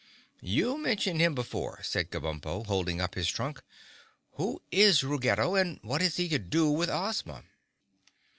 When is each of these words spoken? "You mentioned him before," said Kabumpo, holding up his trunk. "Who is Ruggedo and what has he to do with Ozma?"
"You 0.41 0.79
mentioned 0.79 1.21
him 1.21 1.35
before," 1.35 1.83
said 1.83 2.09
Kabumpo, 2.09 2.65
holding 2.65 2.99
up 2.99 3.13
his 3.13 3.29
trunk. 3.29 3.61
"Who 4.31 4.63
is 4.71 5.03
Ruggedo 5.03 5.53
and 5.53 5.77
what 5.83 6.01
has 6.01 6.17
he 6.17 6.27
to 6.29 6.39
do 6.39 6.71
with 6.71 6.89
Ozma?" 6.89 7.43